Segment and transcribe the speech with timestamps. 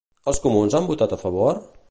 [0.31, 1.63] Els comuns han votat a favor?